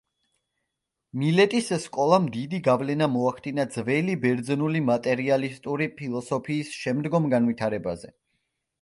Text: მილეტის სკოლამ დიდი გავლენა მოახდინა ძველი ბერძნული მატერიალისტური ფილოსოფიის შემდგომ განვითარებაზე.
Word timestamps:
მილეტის 1.23 1.69
სკოლამ 1.83 2.25
დიდი 2.37 2.61
გავლენა 2.69 3.09
მოახდინა 3.17 3.67
ძველი 3.77 4.17
ბერძნული 4.27 4.85
მატერიალისტური 4.91 5.93
ფილოსოფიის 6.03 6.77
შემდგომ 6.83 7.33
განვითარებაზე. 7.39 8.17